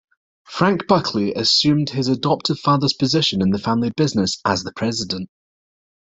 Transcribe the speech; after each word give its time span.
Frank 0.45 0.87
Buckley 0.87 1.31
assumed 1.35 1.91
his 1.91 2.07
adoptive 2.07 2.57
father's 2.59 2.95
position 2.95 3.39
in 3.39 3.51
the 3.51 3.59
family 3.59 3.91
business 3.95 4.39
as 4.43 4.63
the 4.63 4.73
president. 4.73 5.29